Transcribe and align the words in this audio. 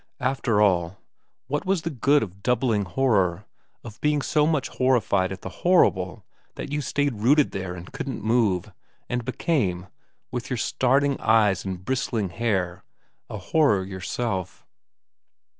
After 0.19 0.59
all, 0.59 0.97
what 1.45 1.63
was 1.63 1.83
the 1.83 1.91
good 1.91 2.23
of 2.23 2.41
doubling 2.41 2.85
horror, 2.85 3.45
of 3.83 4.01
being 4.01 4.23
so 4.23 4.47
much 4.47 4.67
horrified 4.69 5.31
at 5.31 5.41
the 5.41 5.49
horrible 5.61 6.25
that 6.55 6.71
you 6.71 6.81
stayed 6.81 7.13
rooted 7.21 7.51
there 7.51 7.75
and 7.75 7.93
couldn't 7.93 8.23
move, 8.23 8.73
and 9.09 9.23
became, 9.23 9.85
with 10.31 10.49
your 10.49 10.57
starting 10.57 11.21
eyes 11.21 11.63
and 11.65 11.85
bristling 11.85 12.29
hair, 12.29 12.83
a 13.29 13.37
horror 13.37 13.83
yourself 13.83 14.65